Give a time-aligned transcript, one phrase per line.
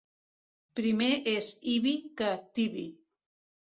[0.79, 2.91] Primer és Ibi que Tibi.